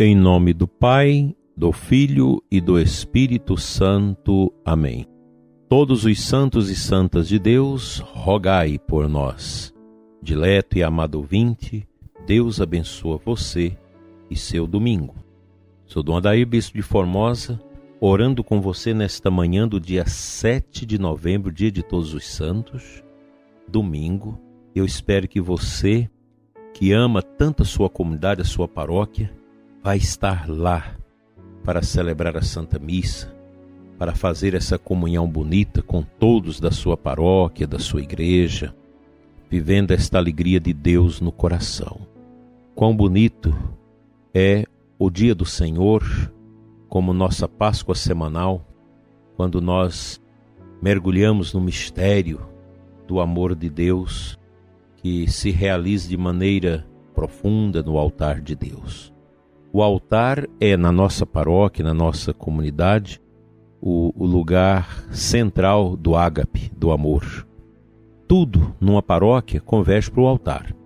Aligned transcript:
Em 0.00 0.16
nome 0.16 0.54
do 0.54 0.66
Pai, 0.66 1.36
do 1.54 1.70
Filho 1.70 2.42
e 2.50 2.62
do 2.62 2.80
Espírito 2.80 3.58
Santo. 3.58 4.50
Amém. 4.64 5.06
Todos 5.68 6.06
os 6.06 6.18
santos 6.18 6.70
e 6.70 6.74
santas 6.74 7.28
de 7.28 7.38
Deus, 7.38 7.98
rogai 7.98 8.78
por 8.78 9.06
nós. 9.06 9.72
Dileto 10.22 10.78
e 10.78 10.82
amado 10.82 11.16
ouvinte, 11.16 11.86
Deus 12.26 12.58
abençoa 12.58 13.20
você 13.22 13.76
e 14.30 14.36
seu 14.36 14.66
domingo. 14.66 15.14
Sou 15.84 16.02
Dom 16.02 16.16
Adair, 16.16 16.46
Bispo 16.46 16.78
de 16.78 16.82
Formosa, 16.82 17.60
orando 18.00 18.42
com 18.42 18.62
você 18.62 18.94
nesta 18.94 19.30
manhã 19.30 19.68
do 19.68 19.78
dia 19.78 20.06
7 20.06 20.86
de 20.86 20.98
novembro, 20.98 21.52
dia 21.52 21.70
de 21.70 21.82
Todos 21.82 22.14
os 22.14 22.26
Santos, 22.26 23.04
domingo. 23.68 24.40
Eu 24.74 24.86
espero 24.86 25.28
que 25.28 25.40
você, 25.40 26.08
que 26.72 26.92
ama 26.92 27.20
tanto 27.20 27.62
a 27.62 27.66
sua 27.66 27.90
comunidade, 27.90 28.40
a 28.40 28.44
sua 28.44 28.66
paróquia, 28.66 29.30
vai 29.82 29.96
estar 29.96 30.48
lá 30.48 30.96
para 31.64 31.82
celebrar 31.82 32.36
a 32.36 32.42
Santa 32.42 32.78
Missa, 32.78 33.34
para 33.98 34.14
fazer 34.14 34.54
essa 34.54 34.78
comunhão 34.78 35.28
bonita 35.28 35.82
com 35.82 36.02
todos 36.02 36.60
da 36.60 36.70
sua 36.70 36.96
paróquia, 36.96 37.66
da 37.66 37.78
sua 37.78 38.00
igreja, 38.00 38.74
vivendo 39.50 39.90
esta 39.90 40.18
alegria 40.18 40.60
de 40.60 40.72
Deus 40.72 41.20
no 41.20 41.32
coração. 41.32 42.00
Quão 42.74 42.96
bonito 42.96 43.52
é 44.32 44.64
o 44.98 45.10
dia 45.10 45.34
do 45.34 45.44
Senhor, 45.44 46.02
como 46.88 47.12
nossa 47.12 47.48
Páscoa 47.48 47.94
semanal, 47.94 48.64
quando 49.36 49.60
nós 49.60 50.20
mergulhamos 50.80 51.52
no 51.52 51.60
mistério 51.60 52.40
do 53.06 53.20
amor 53.20 53.54
de 53.54 53.68
Deus 53.68 54.38
que 54.96 55.28
se 55.28 55.50
realiza 55.50 56.08
de 56.08 56.16
maneira 56.16 56.86
profunda 57.14 57.82
no 57.82 57.98
altar 57.98 58.40
de 58.40 58.54
Deus. 58.54 59.11
O 59.74 59.82
altar 59.82 60.46
é, 60.60 60.76
na 60.76 60.92
nossa 60.92 61.24
paróquia, 61.24 61.82
na 61.82 61.94
nossa 61.94 62.34
comunidade, 62.34 63.22
o, 63.80 64.12
o 64.14 64.26
lugar 64.26 65.06
central 65.10 65.96
do 65.96 66.14
ágape, 66.14 66.70
do 66.76 66.92
amor. 66.92 67.46
Tudo 68.28 68.76
numa 68.78 69.02
paróquia 69.02 69.62
converge 69.62 70.10
para 70.10 70.20
o 70.20 70.26
altar. 70.26 70.76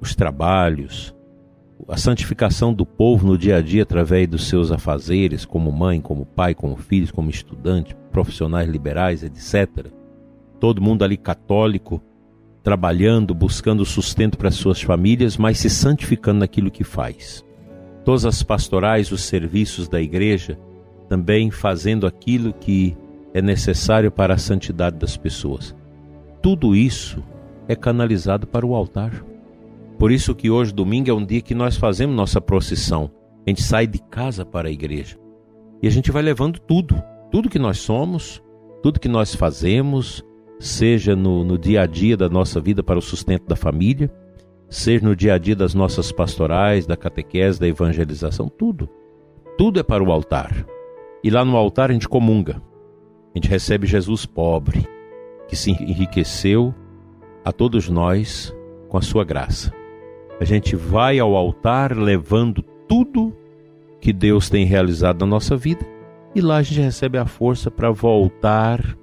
Os 0.00 0.14
trabalhos, 0.14 1.12
a 1.88 1.96
santificação 1.96 2.72
do 2.72 2.86
povo 2.86 3.26
no 3.26 3.36
dia 3.36 3.56
a 3.56 3.60
dia 3.60 3.82
através 3.82 4.28
dos 4.28 4.46
seus 4.46 4.70
afazeres, 4.70 5.44
como 5.44 5.72
mãe, 5.72 6.00
como 6.00 6.24
pai, 6.24 6.54
como 6.54 6.76
filhos, 6.76 7.10
como 7.10 7.28
estudante, 7.28 7.96
profissionais 8.12 8.70
liberais, 8.70 9.24
etc. 9.24 9.88
Todo 10.60 10.80
mundo 10.80 11.02
ali 11.02 11.16
católico, 11.16 12.00
trabalhando, 12.62 13.34
buscando 13.34 13.84
sustento 13.84 14.38
para 14.38 14.52
suas 14.52 14.80
famílias, 14.80 15.36
mas 15.36 15.58
se 15.58 15.68
santificando 15.68 16.38
naquilo 16.38 16.70
que 16.70 16.84
faz 16.84 17.44
todas 18.06 18.24
as 18.24 18.40
pastorais, 18.40 19.10
os 19.10 19.24
serviços 19.24 19.88
da 19.88 20.00
igreja, 20.00 20.56
também 21.08 21.50
fazendo 21.50 22.06
aquilo 22.06 22.52
que 22.52 22.96
é 23.34 23.42
necessário 23.42 24.12
para 24.12 24.34
a 24.34 24.38
santidade 24.38 24.96
das 24.96 25.16
pessoas. 25.16 25.74
Tudo 26.40 26.76
isso 26.76 27.20
é 27.66 27.74
canalizado 27.74 28.46
para 28.46 28.64
o 28.64 28.76
altar. 28.76 29.24
Por 29.98 30.12
isso 30.12 30.36
que 30.36 30.48
hoje, 30.48 30.72
domingo, 30.72 31.10
é 31.10 31.12
um 31.12 31.26
dia 31.26 31.40
que 31.40 31.54
nós 31.54 31.76
fazemos 31.76 32.14
nossa 32.14 32.40
procissão. 32.40 33.10
A 33.44 33.50
gente 33.50 33.62
sai 33.64 33.88
de 33.88 33.98
casa 33.98 34.44
para 34.44 34.68
a 34.68 34.72
igreja. 34.72 35.16
E 35.82 35.88
a 35.88 35.90
gente 35.90 36.12
vai 36.12 36.22
levando 36.22 36.60
tudo, 36.60 37.02
tudo 37.32 37.50
que 37.50 37.58
nós 37.58 37.78
somos, 37.78 38.40
tudo 38.84 39.00
que 39.00 39.08
nós 39.08 39.34
fazemos, 39.34 40.24
seja 40.60 41.16
no, 41.16 41.42
no 41.42 41.58
dia 41.58 41.82
a 41.82 41.86
dia 41.86 42.16
da 42.16 42.28
nossa 42.28 42.60
vida 42.60 42.84
para 42.84 43.00
o 43.00 43.02
sustento 43.02 43.48
da 43.48 43.56
família, 43.56 44.08
ser 44.68 45.02
no 45.02 45.14
dia 45.14 45.34
a 45.34 45.38
dia 45.38 45.56
das 45.56 45.74
nossas 45.74 46.10
pastorais, 46.12 46.86
da 46.86 46.96
catequese, 46.96 47.60
da 47.60 47.68
evangelização, 47.68 48.48
tudo. 48.48 48.88
Tudo 49.56 49.80
é 49.80 49.82
para 49.82 50.02
o 50.02 50.12
altar. 50.12 50.66
E 51.22 51.30
lá 51.30 51.44
no 51.44 51.56
altar 51.56 51.90
a 51.90 51.92
gente 51.92 52.08
comunga. 52.08 52.60
A 53.34 53.38
gente 53.38 53.48
recebe 53.48 53.86
Jesus 53.86 54.26
pobre, 54.26 54.86
que 55.48 55.56
se 55.56 55.70
enriqueceu 55.70 56.74
a 57.44 57.52
todos 57.52 57.88
nós 57.88 58.54
com 58.88 58.98
a 58.98 59.02
sua 59.02 59.24
graça. 59.24 59.72
A 60.40 60.44
gente 60.44 60.76
vai 60.76 61.18
ao 61.18 61.34
altar 61.34 61.96
levando 61.96 62.62
tudo 62.88 63.34
que 64.00 64.12
Deus 64.12 64.50
tem 64.50 64.64
realizado 64.64 65.20
na 65.20 65.26
nossa 65.26 65.56
vida 65.56 65.86
e 66.34 66.40
lá 66.40 66.58
a 66.58 66.62
gente 66.62 66.80
recebe 66.80 67.16
a 67.16 67.24
força 67.24 67.70
para 67.70 67.90
voltar, 67.90 68.96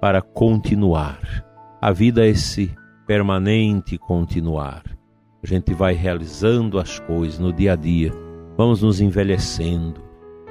para 0.00 0.22
continuar. 0.22 1.44
A 1.80 1.92
vida 1.92 2.24
é 2.24 2.30
esse 2.30 2.74
permanente 3.06 3.98
continuar. 3.98 4.82
A 5.42 5.46
gente 5.46 5.72
vai 5.72 5.94
realizando 5.94 6.78
as 6.78 6.98
coisas 6.98 7.38
no 7.38 7.52
dia 7.52 7.72
a 7.72 7.76
dia, 7.76 8.12
vamos 8.56 8.82
nos 8.82 9.00
envelhecendo, 9.00 10.02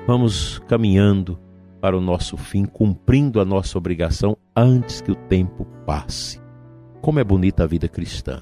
vamos 0.08 0.58
caminhando 0.68 1.40
para 1.80 1.98
o 1.98 2.02
nosso 2.02 2.36
fim, 2.38 2.66
cumprindo 2.66 3.40
a 3.40 3.46
nossa 3.46 3.78
obrigação 3.78 4.36
antes 4.56 5.00
que 5.00 5.12
o 5.12 5.16
tempo 5.16 5.66
passe. 5.86 6.42
Como 7.02 7.20
é 7.20 7.24
bonita 7.24 7.64
a 7.64 7.68
vida 7.68 7.88
cristã. 7.88 8.42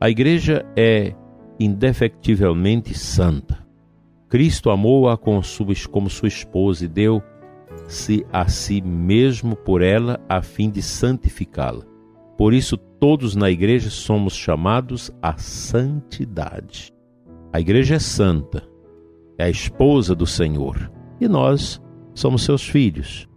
A 0.00 0.08
igreja 0.08 0.64
é 0.76 1.14
indefectivelmente 1.58 2.96
santa. 2.96 3.66
Cristo 4.28 4.70
amou-a 4.70 5.16
como 5.16 5.42
sua 5.42 6.28
esposa 6.28 6.84
e 6.84 6.88
deu-se 6.88 8.24
a 8.32 8.48
si 8.48 8.80
mesmo 8.80 9.54
por 9.56 9.82
ela 9.82 10.20
a 10.28 10.40
fim 10.40 10.70
de 10.70 10.82
santificá-la. 10.82 11.93
Por 12.36 12.52
isso, 12.52 12.76
todos 12.76 13.36
na 13.36 13.50
igreja 13.50 13.90
somos 13.90 14.34
chamados 14.34 15.10
à 15.22 15.36
santidade. 15.36 16.92
A 17.52 17.60
igreja 17.60 17.94
é 17.94 17.98
santa, 17.98 18.66
é 19.38 19.44
a 19.44 19.50
esposa 19.50 20.14
do 20.14 20.26
Senhor 20.26 20.90
e 21.20 21.28
nós 21.28 21.80
somos 22.14 22.44
seus 22.44 22.66
filhos. 22.66 23.28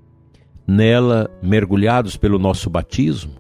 Nela, 0.68 1.30
mergulhados 1.42 2.18
pelo 2.18 2.40
nosso 2.40 2.70
batismo, 2.70 3.36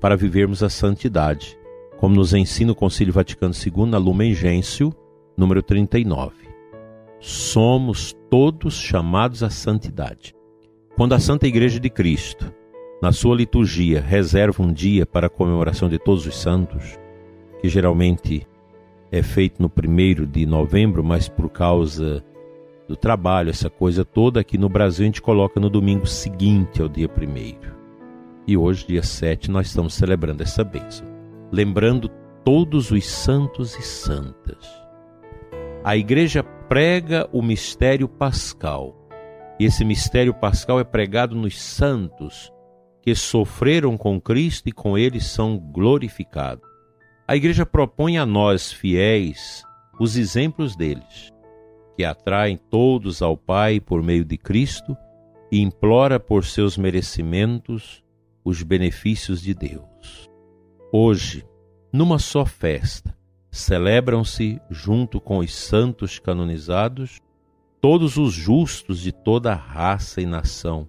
para 0.00 0.16
vivermos 0.16 0.62
a 0.62 0.68
santidade, 0.68 1.58
como 1.98 2.14
nos 2.14 2.32
ensina 2.32 2.72
o 2.72 2.74
Concílio 2.74 3.12
Vaticano 3.12 3.54
II 3.54 3.86
na 3.86 3.98
Lumen 3.98 4.34
Gentium, 4.34 4.92
número 5.36 5.62
39. 5.62 6.34
Somos 7.18 8.14
todos 8.30 8.74
chamados 8.74 9.42
à 9.42 9.50
santidade. 9.50 10.34
Quando 10.96 11.14
a 11.14 11.18
Santa 11.18 11.46
Igreja 11.46 11.78
de 11.78 11.90
Cristo 11.90 12.52
na 13.00 13.12
sua 13.12 13.34
liturgia, 13.34 14.00
reserva 14.00 14.62
um 14.62 14.72
dia 14.72 15.06
para 15.06 15.26
a 15.26 15.30
comemoração 15.30 15.88
de 15.88 15.98
todos 15.98 16.26
os 16.26 16.36
santos, 16.38 16.98
que 17.60 17.68
geralmente 17.68 18.46
é 19.10 19.22
feito 19.22 19.60
no 19.60 19.70
primeiro 19.70 20.26
de 20.26 20.44
novembro, 20.44 21.02
mas 21.02 21.28
por 21.28 21.48
causa 21.48 22.22
do 22.86 22.94
trabalho, 22.96 23.50
essa 23.50 23.70
coisa 23.70 24.04
toda, 24.04 24.40
aqui 24.40 24.58
no 24.58 24.68
Brasil 24.68 25.04
a 25.04 25.06
gente 25.06 25.22
coloca 25.22 25.58
no 25.58 25.70
domingo 25.70 26.06
seguinte 26.06 26.82
ao 26.82 26.88
dia 26.88 27.08
primeiro. 27.08 27.74
E 28.46 28.56
hoje, 28.56 28.86
dia 28.86 29.02
7, 29.02 29.50
nós 29.50 29.68
estamos 29.68 29.94
celebrando 29.94 30.42
essa 30.42 30.62
bênção, 30.62 31.06
lembrando 31.50 32.10
todos 32.44 32.90
os 32.90 33.06
santos 33.06 33.78
e 33.78 33.82
santas. 33.82 34.68
A 35.82 35.96
igreja 35.96 36.42
prega 36.42 37.28
o 37.32 37.40
mistério 37.40 38.08
pascal. 38.08 38.96
E 39.58 39.64
esse 39.64 39.84
mistério 39.84 40.34
pascal 40.34 40.80
é 40.80 40.84
pregado 40.84 41.34
nos 41.34 41.60
santos 41.60 42.52
que 43.02 43.14
sofreram 43.14 43.96
com 43.96 44.20
Cristo 44.20 44.68
e 44.68 44.72
com 44.72 44.96
ele 44.96 45.20
são 45.20 45.58
glorificados. 45.58 46.68
A 47.26 47.36
igreja 47.36 47.64
propõe 47.64 48.18
a 48.18 48.26
nós, 48.26 48.72
fiéis, 48.72 49.62
os 49.98 50.16
exemplos 50.16 50.76
deles, 50.76 51.30
que 51.96 52.04
atraem 52.04 52.58
todos 52.70 53.22
ao 53.22 53.36
Pai 53.36 53.80
por 53.80 54.02
meio 54.02 54.24
de 54.24 54.36
Cristo 54.36 54.96
e 55.50 55.60
implora 55.60 56.18
por 56.18 56.44
seus 56.44 56.76
merecimentos 56.76 58.02
os 58.44 58.62
benefícios 58.62 59.40
de 59.40 59.54
Deus. 59.54 60.28
Hoje, 60.92 61.44
numa 61.92 62.18
só 62.18 62.44
festa, 62.44 63.16
celebram-se, 63.50 64.60
junto 64.70 65.20
com 65.20 65.38
os 65.38 65.54
santos 65.54 66.18
canonizados, 66.18 67.20
todos 67.80 68.16
os 68.16 68.32
justos 68.32 69.00
de 69.00 69.12
toda 69.12 69.54
raça 69.54 70.20
e 70.20 70.26
nação 70.26 70.88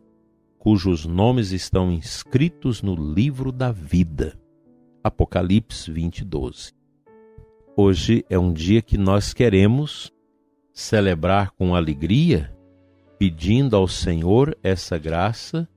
cujos 0.62 1.08
nomes 1.08 1.52
estão 1.52 1.92
inscritos 1.92 2.84
no 2.84 2.94
livro 2.94 3.52
da 3.52 3.72
vida. 3.72 4.40
Apocalipse 5.04 5.92
20, 5.92 6.24
12. 6.24 6.72
Hoje 7.76 8.24
é 8.30 8.38
um 8.38 8.54
dia 8.54 8.80
que 8.80 8.96
nós 8.96 9.34
queremos 9.34 10.14
celebrar 10.72 11.50
com 11.50 11.74
alegria, 11.74 12.56
pedindo 13.18 13.76
ao 13.76 13.88
Senhor 13.88 14.56
essa 14.62 15.00
graça 15.00 15.68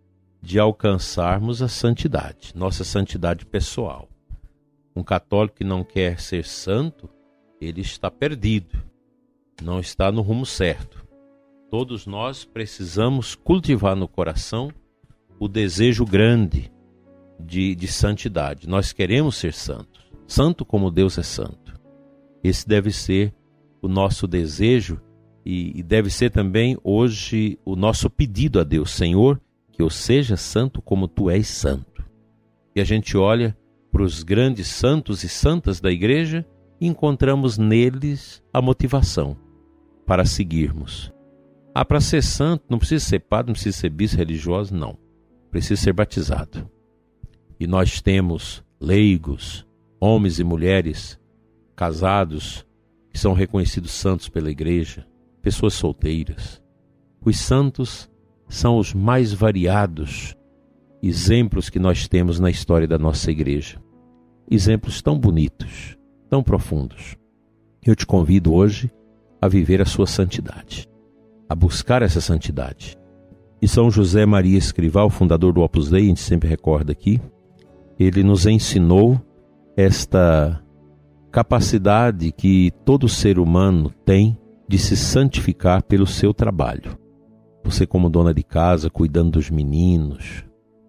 de 0.43 0.59
alcançarmos 0.59 1.63
a 1.63 1.69
santidade, 1.69 2.53
nossa 2.55 2.85
santidade 2.85 3.47
pessoal. 3.47 4.07
Um 4.95 5.03
católico 5.03 5.57
que 5.57 5.65
não 5.65 5.83
quer 5.83 6.21
ser 6.21 6.45
santo, 6.45 7.09
ele 7.59 7.81
está 7.81 8.11
perdido, 8.11 8.83
não 9.63 9.81
está 9.81 10.13
no 10.13 10.21
rumo 10.21 10.45
certo. 10.45 11.04
Todos 11.71 12.07
nós 12.07 12.45
precisamos 12.45 13.35
cultivar 13.35 13.97
no 13.97 14.07
coração 14.07 14.71
o 15.39 15.49
desejo 15.49 16.05
grande 16.05 16.73
de, 17.39 17.75
de 17.75 17.89
santidade. 17.89 18.69
Nós 18.69 18.93
queremos 18.93 19.37
ser 19.37 19.53
santos, 19.53 20.05
santo 20.27 20.65
como 20.65 20.91
Deus 20.91 21.19
é 21.19 21.23
santo. 21.23 21.75
Esse 22.43 22.69
deve 22.69 22.91
ser 22.91 23.35
o 23.83 23.89
nosso 23.89 24.27
desejo 24.27 25.01
e, 25.45 25.79
e 25.79 25.83
deve 25.83 26.11
ser 26.11 26.31
também 26.31 26.79
hoje 26.83 27.59
o 27.65 27.77
nosso 27.77 28.09
pedido 28.09 28.61
a 28.61 28.65
Deus, 28.65 28.91
Senhor, 28.91 29.41
que 29.73 29.83
eu 29.83 29.91
seja 29.91 30.37
santo 30.37 30.81
como 30.81 31.09
tu 31.09 31.29
és 31.29 31.49
santo. 31.49 32.05
E 32.75 32.81
a 32.81 32.85
gente 32.85 33.17
olha 33.17 33.57
para 33.91 34.03
os 34.03 34.23
grandes 34.23 34.69
santos 34.69 35.23
e 35.23 35.29
santas 35.29 35.81
da 35.81 35.91
igreja 35.91 36.47
e 36.81 36.87
encontramos 36.87 37.59
neles 37.59 38.43
a 38.53 38.61
motivação 38.61 39.37
para 40.07 40.25
seguirmos. 40.25 41.13
Ah, 41.75 41.85
para 41.85 42.01
ser 42.01 42.23
santo 42.23 42.65
não 42.71 42.79
precisa 42.79 43.05
ser 43.05 43.19
padre, 43.19 43.49
não 43.49 43.55
precisa 43.55 43.77
ser 43.77 43.91
bispo 43.91 44.19
religioso, 44.19 44.73
não. 44.73 44.97
Precisa 45.51 45.81
ser 45.81 45.93
batizado. 45.93 46.71
E 47.59 47.67
nós 47.67 48.01
temos 48.01 48.63
leigos, 48.81 49.67
homens 49.99 50.39
e 50.39 50.45
mulheres 50.45 51.19
casados 51.75 52.65
que 53.11 53.19
são 53.19 53.33
reconhecidos 53.33 53.91
santos 53.91 54.29
pela 54.29 54.51
igreja, 54.51 55.05
pessoas 55.43 55.75
solteiras. 55.75 56.63
Os 57.25 57.39
santos 57.41 58.09
são 58.49 58.79
os 58.79 58.95
mais 58.95 59.33
variados 59.33 60.37
exemplos 61.03 61.69
que 61.69 61.79
nós 61.79 62.07
temos 62.07 62.39
na 62.39 62.51
história 62.51 62.87
da 62.87 62.99
nossa 62.99 63.31
igreja. 63.31 63.83
Exemplos 64.51 65.03
tão 65.03 65.19
bonitos, 65.19 65.99
tão 66.31 66.43
profundos. 66.43 67.17
Eu 67.85 67.97
te 67.97 68.07
convido 68.07 68.55
hoje 68.55 68.91
a 69.41 69.49
viver 69.49 69.83
a 69.83 69.87
sua 69.87 70.07
santidade, 70.07 70.89
a 71.55 71.57
buscar 71.57 72.03
essa 72.03 72.21
santidade. 72.21 72.99
E 73.63 73.69
São 73.69 73.89
José 73.89 74.27
Maria 74.27 74.59
Escrivá, 74.59 75.05
o 75.05 75.09
fundador 75.09 75.53
do 75.53 75.63
Opus 75.63 75.89
Dei, 75.89 76.03
a 76.03 76.09
gente 76.09 76.21
sempre 76.21 76.49
recorda 76.49 76.91
aqui, 76.91 77.21
ele 77.97 78.25
nos 78.25 78.45
ensinou 78.45 79.21
esta 79.77 80.61
capacidade 81.31 82.33
que 82.33 82.73
todo 82.85 83.09
ser 83.09 83.39
humano 83.39 83.89
tem 84.05 84.37
de 84.67 84.77
se 84.79 84.97
santificar 84.97 85.85
pelo 85.85 86.09
seu 86.09 86.35
trabalho. 86.35 86.99
Você, 87.63 87.87
como 87.87 88.11
dona 88.11 88.35
de 88.35 88.43
casa, 88.43 88.91
cuidando 88.91 89.31
dos 89.31 89.49
meninos, 89.49 90.45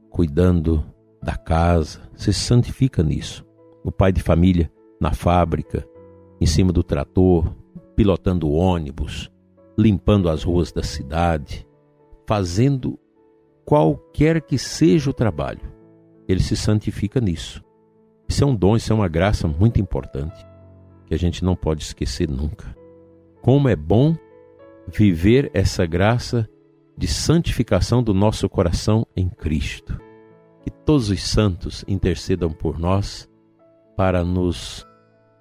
cuidando 0.10 0.84
da 1.22 1.38
casa, 1.38 2.00
você 2.16 2.34
se 2.34 2.40
santifica 2.40 3.04
nisso. 3.04 3.46
O 3.84 3.92
pai 3.92 4.12
de 4.12 4.22
família 4.24 4.72
na 5.00 5.14
fábrica, 5.14 5.88
em 6.42 6.48
cima 6.48 6.74
do 6.74 6.82
trator, 6.82 7.54
pilotando 7.96 8.50
ônibus, 8.50 9.30
limpando 9.78 10.30
as 10.30 10.44
ruas 10.44 10.72
da 10.72 10.84
cidade, 10.84 11.68
fazendo 12.28 12.98
qualquer 13.66 14.42
que 14.42 14.58
seja 14.58 15.10
o 15.10 15.14
trabalho. 15.14 15.74
Ele 16.28 16.42
se 16.42 16.56
santifica 16.56 17.20
nisso. 17.20 17.64
Isso 18.28 18.44
é 18.44 18.48
um 18.48 18.56
dom, 18.56 18.76
isso 18.76 18.92
é 18.92 18.96
uma 18.96 19.08
graça 19.08 19.48
muito 19.48 19.80
importante 19.80 20.46
que 21.06 21.14
a 21.14 21.18
gente 21.18 21.44
não 21.44 21.56
pode 21.56 21.84
esquecer 21.84 22.28
nunca. 22.28 22.76
Como 23.42 23.70
é 23.70 23.76
bom 23.76 24.16
viver 24.88 25.52
essa 25.54 25.86
graça 25.86 26.50
de 26.98 27.08
santificação 27.08 28.02
do 28.02 28.14
nosso 28.14 28.48
coração 28.50 29.06
em 29.16 29.30
Cristo. 29.30 30.00
Que 30.64 30.72
todos 30.72 31.10
os 31.10 31.22
santos 31.22 31.86
intercedam 31.88 32.50
por 32.50 32.80
nós 32.80 33.30
para 33.96 34.24
nos 34.24 34.86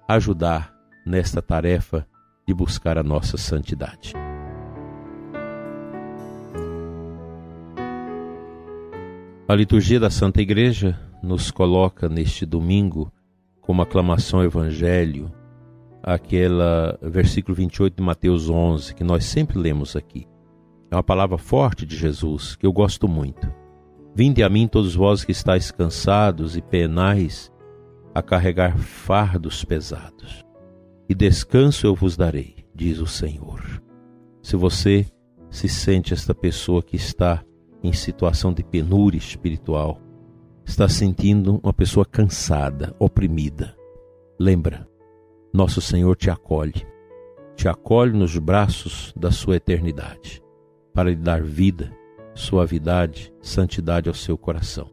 ajudar 0.07 0.73
nesta 1.05 1.41
tarefa 1.41 2.07
de 2.47 2.53
buscar 2.53 2.97
a 2.97 3.03
nossa 3.03 3.37
santidade. 3.37 4.13
A 9.47 9.53
liturgia 9.53 9.99
da 9.99 10.09
Santa 10.09 10.41
Igreja 10.41 10.99
nos 11.21 11.51
coloca 11.51 12.09
neste 12.09 12.47
domingo 12.47 13.11
como 13.61 13.83
aclamação 13.83 14.39
ao 14.39 14.45
Evangelho 14.45 15.31
aquela 16.01 16.97
versículo 16.99 17.53
28 17.53 17.95
de 17.95 18.01
Mateus 18.01 18.49
11, 18.49 18.95
que 18.95 19.03
nós 19.03 19.23
sempre 19.25 19.59
lemos 19.59 19.95
aqui. 19.95 20.27
É 20.89 20.95
uma 20.95 21.03
palavra 21.03 21.37
forte 21.37 21.85
de 21.85 21.95
Jesus, 21.95 22.55
que 22.55 22.65
eu 22.65 22.73
gosto 22.73 23.07
muito. 23.07 23.47
Vinde 24.15 24.41
a 24.41 24.49
mim 24.49 24.67
todos 24.67 24.95
vós 24.95 25.23
que 25.23 25.31
estáis 25.31 25.69
cansados 25.69 26.57
e 26.57 26.61
penais 26.61 27.51
a 28.15 28.23
carregar 28.23 28.75
fardos 28.79 29.63
pesados, 29.63 30.43
e 31.07 31.13
descanso 31.13 31.85
eu 31.85 31.93
vos 31.93 32.17
darei, 32.17 32.65
diz 32.73 32.97
o 32.97 33.05
Senhor. 33.05 33.61
Se 34.41 34.55
você 34.55 35.05
se 35.51 35.69
sente 35.69 36.15
esta 36.15 36.33
pessoa 36.33 36.81
que 36.81 36.95
está 36.95 37.43
em 37.85 37.93
situação 37.93 38.51
de 38.51 38.63
penúria 38.63 39.17
espiritual, 39.17 39.99
está 40.65 40.89
sentindo 40.89 41.59
uma 41.63 41.73
pessoa 41.73 42.05
cansada, 42.05 42.95
oprimida, 42.99 43.75
lembra, 44.39 44.87
nosso 45.53 45.79
Senhor 45.79 46.15
te 46.15 46.29
acolhe, 46.29 46.85
te 47.55 47.67
acolhe 47.67 48.11
nos 48.11 48.37
braços 48.37 49.13
da 49.15 49.31
sua 49.31 49.57
eternidade, 49.57 50.43
para 50.93 51.09
lhe 51.09 51.15
dar 51.15 51.41
vida, 51.41 51.91
suavidade, 52.33 53.33
santidade 53.41 54.09
ao 54.09 54.15
seu 54.15 54.37
coração. 54.37 54.89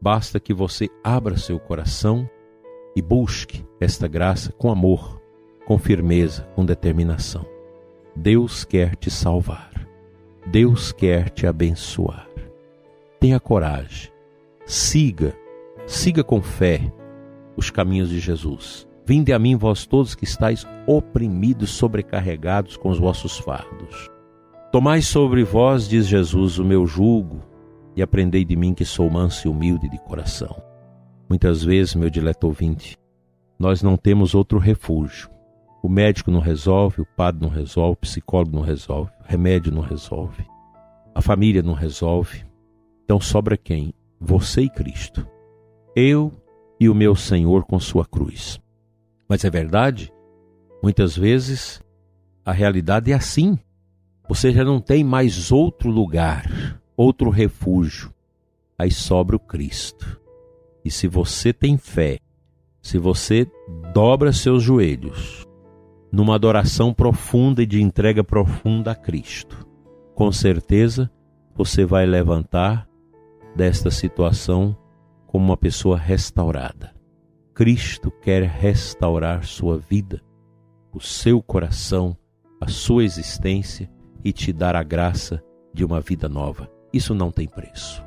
Basta 0.00 0.40
que 0.40 0.54
você 0.54 0.88
abra 1.04 1.36
seu 1.36 1.58
coração 1.58 2.28
e 2.96 3.02
busque 3.02 3.64
esta 3.80 4.08
graça 4.08 4.52
com 4.52 4.70
amor, 4.70 5.20
com 5.66 5.78
firmeza, 5.78 6.44
com 6.54 6.64
determinação. 6.64 7.44
Deus 8.16 8.64
quer 8.64 8.96
te 8.96 9.10
salvar. 9.10 9.79
Deus 10.50 10.92
quer 10.92 11.30
te 11.30 11.46
abençoar. 11.46 12.28
Tenha 13.18 13.38
coragem. 13.38 14.10
Siga, 14.66 15.34
siga 15.86 16.22
com 16.22 16.40
fé 16.40 16.92
os 17.56 17.70
caminhos 17.70 18.08
de 18.08 18.20
Jesus 18.20 18.88
Vinde 19.10 19.32
a 19.32 19.40
mim, 19.40 19.56
vós 19.56 19.86
todos 19.86 20.14
que 20.14 20.22
estáis 20.22 20.64
oprimidos, 20.86 21.70
sobrecarregados 21.70 22.76
com 22.76 22.90
os 22.90 22.98
vossos 23.00 23.38
fardos. 23.38 24.08
Tomai 24.70 25.02
sobre 25.02 25.42
vós, 25.42 25.88
diz 25.88 26.06
Jesus, 26.06 26.60
o 26.60 26.64
meu 26.64 26.86
jugo, 26.86 27.42
e 27.96 28.02
aprendei 28.02 28.44
de 28.44 28.54
mim 28.54 28.72
que 28.72 28.84
sou 28.84 29.10
manso 29.10 29.48
e 29.48 29.50
humilde 29.50 29.88
de 29.88 29.98
coração. 29.98 30.62
Muitas 31.28 31.64
vezes, 31.64 31.96
meu 31.96 32.08
dileto 32.08 32.46
ouvinte, 32.46 32.96
nós 33.58 33.82
não 33.82 33.96
temos 33.96 34.32
outro 34.32 34.60
refúgio. 34.60 35.28
O 35.82 35.88
médico 35.88 36.30
não 36.30 36.40
resolve, 36.40 37.00
o 37.00 37.06
padre 37.06 37.40
não 37.40 37.48
resolve, 37.48 37.94
o 37.94 38.00
psicólogo 38.00 38.54
não 38.54 38.62
resolve, 38.62 39.10
o 39.20 39.24
remédio 39.24 39.72
não 39.72 39.80
resolve, 39.80 40.44
a 41.14 41.22
família 41.22 41.62
não 41.62 41.72
resolve. 41.72 42.44
Então 43.04 43.18
sobra 43.18 43.56
quem? 43.56 43.94
Você 44.20 44.62
e 44.62 44.70
Cristo. 44.70 45.26
Eu 45.96 46.32
e 46.78 46.88
o 46.88 46.94
meu 46.94 47.16
Senhor 47.16 47.64
com 47.64 47.80
sua 47.80 48.04
cruz. 48.04 48.60
Mas 49.26 49.44
é 49.44 49.50
verdade, 49.50 50.12
muitas 50.82 51.16
vezes 51.16 51.82
a 52.44 52.52
realidade 52.52 53.10
é 53.10 53.14
assim. 53.14 53.58
Você 54.28 54.52
já 54.52 54.64
não 54.64 54.80
tem 54.80 55.02
mais 55.02 55.50
outro 55.50 55.90
lugar, 55.90 56.80
outro 56.94 57.30
refúgio. 57.30 58.12
Aí 58.78 58.90
sobra 58.90 59.34
o 59.34 59.40
Cristo. 59.40 60.20
E 60.84 60.90
se 60.90 61.08
você 61.08 61.52
tem 61.52 61.78
fé, 61.78 62.18
se 62.82 62.98
você 62.98 63.50
dobra 63.92 64.32
seus 64.32 64.62
joelhos 64.62 65.49
numa 66.12 66.34
adoração 66.34 66.92
profunda 66.92 67.62
e 67.62 67.66
de 67.66 67.80
entrega 67.82 68.24
profunda 68.24 68.92
a 68.92 68.94
Cristo, 68.94 69.66
com 70.14 70.30
certeza 70.32 71.10
você 71.54 71.84
vai 71.84 72.06
levantar 72.06 72.88
desta 73.54 73.90
situação 73.90 74.76
como 75.26 75.44
uma 75.44 75.56
pessoa 75.56 75.96
restaurada. 75.96 76.92
Cristo 77.54 78.10
quer 78.10 78.42
restaurar 78.44 79.44
sua 79.44 79.78
vida, 79.78 80.20
o 80.92 81.00
seu 81.00 81.42
coração, 81.42 82.16
a 82.60 82.68
sua 82.68 83.04
existência 83.04 83.90
e 84.24 84.32
te 84.32 84.52
dar 84.52 84.74
a 84.74 84.82
graça 84.82 85.42
de 85.72 85.84
uma 85.84 86.00
vida 86.00 86.28
nova. 86.28 86.70
Isso 86.92 87.14
não 87.14 87.30
tem 87.30 87.46
preço. 87.46 88.04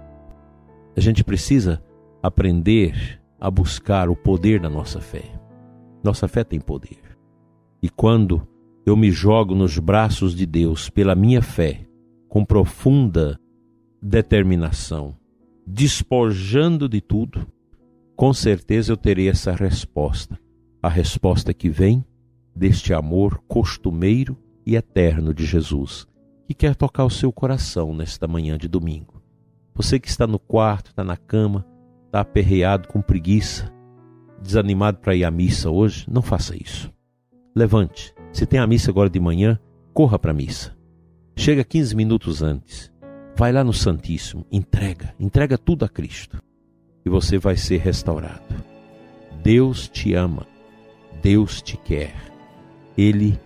A 0.95 0.99
gente 0.99 1.23
precisa 1.23 1.81
aprender 2.21 3.21
a 3.39 3.49
buscar 3.49 4.09
o 4.09 4.15
poder 4.15 4.59
da 4.59 4.69
nossa 4.69 4.99
fé. 4.99 5.23
Nossa 6.03 6.27
fé 6.27 6.43
tem 6.43 6.59
poder. 6.59 7.02
E 7.83 7.89
quando 7.89 8.47
eu 8.85 8.95
me 8.95 9.11
jogo 9.11 9.53
nos 9.53 9.77
braços 9.77 10.33
de 10.33 10.45
Deus 10.45 10.89
pela 10.89 11.13
minha 11.13 11.41
fé, 11.41 11.85
com 12.29 12.45
profunda 12.45 13.37
determinação, 14.01 15.17
despojando 15.67 16.87
de 16.87 17.01
tudo, 17.01 17.45
com 18.15 18.33
certeza 18.33 18.93
eu 18.93 18.95
terei 18.95 19.27
essa 19.27 19.51
resposta. 19.51 20.39
A 20.81 20.87
resposta 20.87 21.53
que 21.53 21.69
vem 21.69 22.05
deste 22.55 22.93
amor 22.93 23.43
costumeiro 23.49 24.37
e 24.65 24.77
eterno 24.77 25.33
de 25.33 25.45
Jesus, 25.45 26.07
que 26.47 26.53
quer 26.53 26.75
tocar 26.75 27.03
o 27.03 27.09
seu 27.09 27.33
coração 27.33 27.93
nesta 27.93 28.29
manhã 28.29 28.57
de 28.57 28.69
domingo. 28.69 29.21
Você 29.75 29.99
que 29.99 30.07
está 30.07 30.25
no 30.25 30.39
quarto, 30.39 30.91
está 30.91 31.03
na 31.03 31.17
cama, 31.17 31.65
está 32.05 32.21
aperreado 32.21 32.87
com 32.87 33.01
preguiça, 33.01 33.69
desanimado 34.41 34.99
para 34.99 35.17
ir 35.17 35.25
à 35.25 35.31
missa 35.31 35.69
hoje, 35.69 36.05
não 36.09 36.21
faça 36.21 36.55
isso. 36.55 36.92
Levante. 37.55 38.13
Se 38.31 38.47
tem 38.47 38.59
a 38.59 38.65
missa 38.65 38.89
agora 38.89 39.09
de 39.09 39.19
manhã, 39.19 39.59
corra 39.93 40.17
para 40.17 40.31
a 40.31 40.33
missa. 40.33 40.75
Chega 41.35 41.63
15 41.63 41.95
minutos 41.95 42.41
antes. 42.41 42.91
Vai 43.35 43.51
lá 43.51 43.63
no 43.63 43.73
Santíssimo, 43.73 44.45
entrega, 44.51 45.13
entrega 45.19 45.57
tudo 45.57 45.85
a 45.85 45.89
Cristo 45.89 46.41
e 47.05 47.09
você 47.09 47.37
vai 47.37 47.57
ser 47.57 47.79
restaurado. 47.79 48.55
Deus 49.43 49.87
te 49.87 50.13
ama, 50.13 50.47
Deus 51.21 51.61
te 51.61 51.75
quer, 51.77 52.15
Ele 52.97 53.39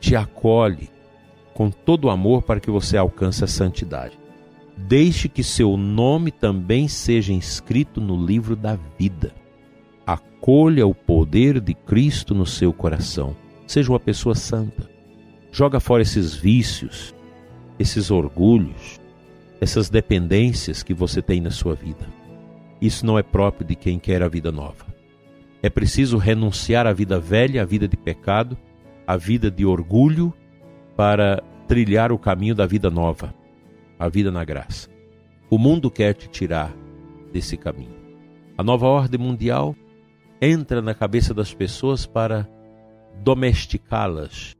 te 0.00 0.16
acolhe 0.16 0.88
com 1.52 1.70
todo 1.70 2.06
o 2.06 2.10
amor 2.10 2.42
para 2.42 2.60
que 2.60 2.70
você 2.70 2.96
alcance 2.96 3.44
a 3.44 3.48
santidade. 3.48 4.18
Deixe 4.76 5.28
que 5.28 5.44
seu 5.44 5.76
nome 5.76 6.30
também 6.30 6.88
seja 6.88 7.32
inscrito 7.32 8.00
no 8.00 8.24
livro 8.24 8.56
da 8.56 8.78
vida. 8.98 9.34
Acolha 10.06 10.86
o 10.86 10.94
poder 10.94 11.60
de 11.60 11.74
Cristo 11.74 12.34
no 12.34 12.46
seu 12.46 12.72
coração. 12.72 13.36
Seja 13.66 13.90
uma 13.90 14.00
pessoa 14.00 14.34
santa. 14.34 14.90
Joga 15.50 15.78
fora 15.80 16.02
esses 16.02 16.34
vícios, 16.34 17.14
esses 17.78 18.10
orgulhos, 18.10 19.00
essas 19.60 19.88
dependências 19.88 20.82
que 20.82 20.94
você 20.94 21.22
tem 21.22 21.40
na 21.40 21.50
sua 21.50 21.74
vida. 21.74 22.06
Isso 22.80 23.06
não 23.06 23.18
é 23.18 23.22
próprio 23.22 23.66
de 23.66 23.76
quem 23.76 23.98
quer 23.98 24.22
a 24.22 24.28
vida 24.28 24.50
nova. 24.50 24.86
É 25.62 25.70
preciso 25.70 26.18
renunciar 26.18 26.86
à 26.86 26.92
vida 26.92 27.20
velha, 27.20 27.62
à 27.62 27.64
vida 27.64 27.86
de 27.86 27.96
pecado, 27.96 28.58
à 29.06 29.16
vida 29.16 29.50
de 29.50 29.64
orgulho, 29.64 30.34
para 30.96 31.42
trilhar 31.68 32.10
o 32.10 32.18
caminho 32.18 32.54
da 32.54 32.66
vida 32.66 32.90
nova, 32.90 33.32
a 33.98 34.08
vida 34.08 34.32
na 34.32 34.44
graça. 34.44 34.90
O 35.48 35.56
mundo 35.56 35.90
quer 35.90 36.14
te 36.14 36.28
tirar 36.28 36.74
desse 37.32 37.56
caminho. 37.56 37.94
A 38.58 38.62
nova 38.62 38.86
ordem 38.86 39.20
mundial 39.20 39.76
entra 40.44 40.82
na 40.82 40.92
cabeça 40.92 41.32
das 41.32 41.54
pessoas 41.54 42.04
para 42.04 42.48
domesticá-las 43.22 44.56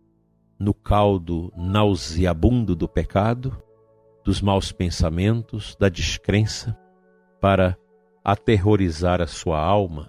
no 0.57 0.73
caldo 0.73 1.53
nauseabundo 1.57 2.77
do 2.77 2.89
pecado, 2.89 3.61
dos 4.25 4.41
maus 4.41 4.71
pensamentos, 4.71 5.77
da 5.81 5.89
descrença, 5.89 6.79
para 7.41 7.77
aterrorizar 8.25 9.21
a 9.21 9.27
sua 9.27 9.59
alma 9.59 10.09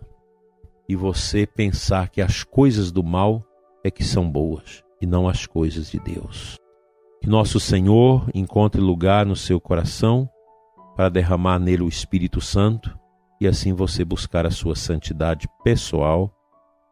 e 0.87 0.95
você 0.95 1.47
pensar 1.47 2.09
que 2.09 2.21
as 2.21 2.43
coisas 2.43 2.91
do 2.91 3.01
mal 3.01 3.43
é 3.83 3.89
que 3.89 4.03
são 4.03 4.29
boas 4.29 4.83
e 5.01 5.07
não 5.07 5.27
as 5.27 5.47
coisas 5.47 5.89
de 5.89 5.99
Deus. 5.99 6.55
Que 7.19 7.27
nosso 7.27 7.59
Senhor 7.59 8.29
encontre 8.35 8.79
lugar 8.79 9.25
no 9.25 9.35
seu 9.35 9.59
coração 9.59 10.29
para 10.95 11.09
derramar 11.09 11.57
nele 11.57 11.81
o 11.81 11.89
Espírito 11.89 12.39
Santo 12.39 12.95
e 13.43 13.47
assim 13.47 13.73
você 13.73 14.05
buscar 14.05 14.45
a 14.45 14.51
sua 14.51 14.73
santidade 14.73 15.49
pessoal, 15.65 16.33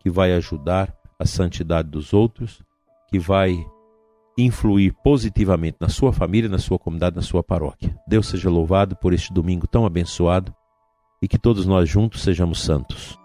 que 0.01 0.09
vai 0.09 0.33
ajudar 0.33 0.93
a 1.17 1.25
santidade 1.25 1.89
dos 1.89 2.13
outros, 2.13 2.61
que 3.09 3.17
vai 3.17 3.65
influir 4.37 4.93
positivamente 5.01 5.77
na 5.79 5.87
sua 5.87 6.11
família, 6.11 6.49
na 6.49 6.57
sua 6.57 6.77
comunidade, 6.77 7.15
na 7.15 7.21
sua 7.21 7.41
paróquia. 7.41 7.97
Deus 8.05 8.27
seja 8.27 8.49
louvado 8.49 8.97
por 8.97 9.13
este 9.13 9.33
domingo 9.33 9.65
tão 9.65 9.85
abençoado 9.85 10.53
e 11.21 11.27
que 11.27 11.37
todos 11.37 11.65
nós 11.65 11.87
juntos 11.87 12.21
sejamos 12.21 12.61
santos. 12.61 13.17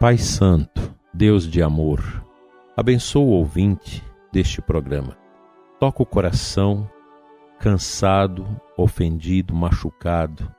Pai 0.00 0.18
Santo, 0.18 0.94
Deus 1.14 1.48
de 1.48 1.62
amor, 1.62 2.24
abençoa 2.76 3.22
o 3.22 3.30
ouvinte 3.30 4.02
deste 4.32 4.60
programa. 4.60 5.27
Toca 5.78 6.02
o 6.02 6.06
coração 6.06 6.90
cansado, 7.58 8.46
ofendido, 8.76 9.54
machucado, 9.54 10.52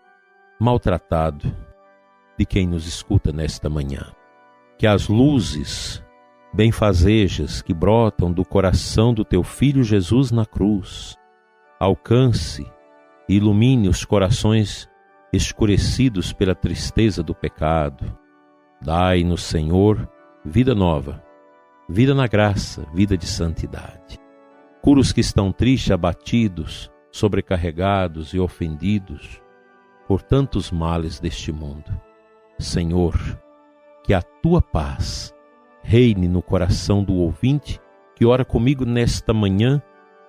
maltratado 0.60 1.54
de 2.38 2.46
quem 2.46 2.68
nos 2.68 2.88
escuta 2.88 3.32
nesta 3.32 3.70
manhã. 3.70 4.14
Que 4.78 4.88
as 4.88 5.08
luzes 5.08 6.04
benfazejas 6.54 7.62
que 7.62 7.74
brotam 7.74 8.32
do 8.32 8.46
coração 8.46 9.14
do 9.14 9.24
teu 9.24 9.44
filho 9.44 9.84
Jesus 9.84 10.32
na 10.32 10.46
cruz 10.46 11.16
alcance 11.80 12.66
e 13.28 13.36
ilumine 13.36 13.88
os 13.88 14.04
corações 14.04 14.90
escurecidos 15.32 16.34
pela 16.34 16.56
tristeza 16.56 17.22
do 17.24 17.34
pecado. 17.34 18.18
Dai-nos, 18.82 19.44
Senhor, 19.44 20.10
vida 20.44 20.74
nova, 20.74 21.24
vida 21.88 22.14
na 22.14 22.28
graça, 22.28 22.86
vida 22.94 23.18
de 23.18 23.26
santidade. 23.26 24.19
Cura 24.82 25.00
os 25.00 25.12
que 25.12 25.22
estão 25.22 25.52
tristes, 25.52 25.92
abatidos, 25.92 26.92
sobrecarregados 27.12 28.34
e 28.34 28.40
ofendidos 28.40 29.42
por 30.08 30.22
tantos 30.22 30.72
males 30.72 31.20
deste 31.20 31.52
mundo. 31.52 31.92
Senhor, 32.58 33.16
que 34.04 34.14
a 34.14 34.22
tua 34.22 34.62
paz 34.62 35.34
reine 35.84 36.28
no 36.28 36.42
coração 36.42 37.04
do 37.04 37.14
ouvinte 37.14 37.80
que 38.20 38.26
ora 38.26 38.44
comigo 38.44 38.84
nesta 38.86 39.34
manhã, 39.34 39.82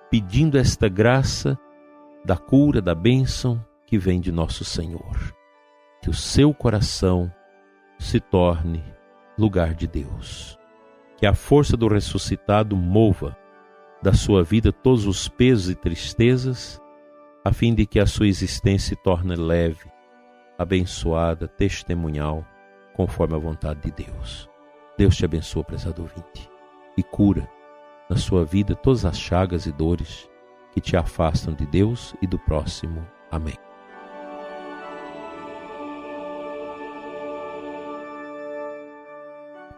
pedindo 0.09 0.57
esta 0.57 0.87
graça 0.87 1.59
da 2.23 2.37
cura, 2.37 2.81
da 2.81 2.95
bênção 2.95 3.61
que 3.85 3.97
vem 3.97 4.21
de 4.21 4.31
nosso 4.31 4.63
Senhor. 4.63 5.35
Que 6.01 6.09
o 6.09 6.13
seu 6.13 6.53
coração 6.53 7.29
se 7.99 8.19
torne 8.21 8.81
lugar 9.37 9.73
de 9.73 9.87
Deus. 9.87 10.57
Que 11.17 11.27
a 11.27 11.33
força 11.33 11.75
do 11.75 11.89
ressuscitado 11.89 12.77
mova 12.77 13.37
da 14.01 14.13
sua 14.13 14.43
vida 14.43 14.71
todos 14.71 15.05
os 15.05 15.27
pesos 15.27 15.69
e 15.69 15.75
tristezas, 15.75 16.81
a 17.45 17.51
fim 17.53 17.73
de 17.73 17.85
que 17.85 17.99
a 17.99 18.05
sua 18.05 18.27
existência 18.27 18.95
se 18.95 19.03
torne 19.03 19.35
leve, 19.35 19.91
abençoada, 20.57 21.47
testemunhal, 21.47 22.45
conforme 22.95 23.35
a 23.35 23.39
vontade 23.39 23.81
de 23.81 24.05
Deus. 24.05 24.49
Deus 24.97 25.15
te 25.15 25.25
abençoe, 25.25 25.63
prezado 25.63 26.01
ouvinte, 26.01 26.49
e 26.97 27.03
cura 27.03 27.47
na 28.09 28.17
sua 28.17 28.43
vida 28.43 28.75
todas 28.75 29.05
as 29.05 29.19
chagas 29.19 29.65
e 29.65 29.71
dores 29.71 30.29
que 30.73 30.81
te 30.81 30.97
afastam 30.97 31.53
de 31.53 31.65
Deus 31.65 32.15
e 32.21 32.27
do 32.27 32.37
próximo. 32.39 33.05
Amém. 33.29 33.55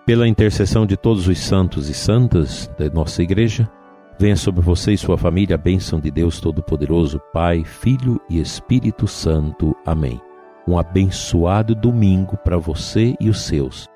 Pela 0.05 0.27
intercessão 0.27 0.85
de 0.85 0.97
todos 0.97 1.27
os 1.27 1.39
santos 1.39 1.89
e 1.89 1.93
santas 1.93 2.67
da 2.77 2.89
nossa 2.89 3.23
igreja, 3.23 3.71
venha 4.17 4.35
sobre 4.35 4.61
você 4.61 4.93
e 4.93 4.97
sua 4.97 5.17
família 5.17 5.55
a 5.55 5.57
bênção 5.57 5.99
de 5.99 6.11
Deus 6.11 6.39
Todo-Poderoso, 6.39 7.19
Pai, 7.33 7.63
Filho 7.63 8.19
e 8.29 8.39
Espírito 8.39 9.07
Santo. 9.07 9.75
Amém. 9.85 10.21
Um 10.67 10.77
abençoado 10.77 11.75
domingo 11.75 12.37
para 12.37 12.57
você 12.57 13.15
e 13.19 13.29
os 13.29 13.41
seus. 13.41 13.87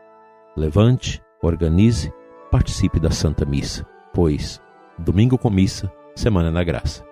Levante, 0.55 1.21
organize, 1.41 2.11
participe 2.51 2.99
da 2.99 3.11
Santa 3.11 3.45
Missa, 3.45 3.85
pois 4.13 4.61
domingo 4.97 5.37
com 5.37 5.49
missa, 5.49 5.91
semana 6.15 6.51
na 6.51 6.63
graça. 6.63 7.05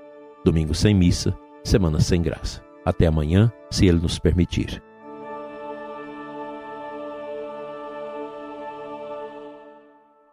Domingo 0.44 0.74
sem 0.74 0.94
missa, 0.94 1.38
semana 1.64 2.00
sem 2.00 2.22
graça. 2.22 2.62
Até 2.86 3.08
amanhã, 3.08 3.52
se 3.70 3.86
Ele 3.86 4.00
nos 4.00 4.20
permitir. 4.20 4.82